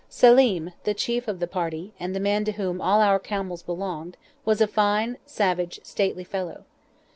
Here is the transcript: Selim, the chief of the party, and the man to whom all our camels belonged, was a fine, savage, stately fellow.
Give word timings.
Selim, 0.09 0.73
the 0.83 0.95
chief 0.95 1.27
of 1.27 1.39
the 1.39 1.45
party, 1.45 1.93
and 1.99 2.15
the 2.15 2.19
man 2.19 2.43
to 2.45 2.53
whom 2.53 2.81
all 2.81 3.01
our 3.01 3.19
camels 3.19 3.61
belonged, 3.61 4.17
was 4.45 4.59
a 4.59 4.65
fine, 4.65 5.15
savage, 5.27 5.79
stately 5.83 6.23
fellow. 6.23 6.65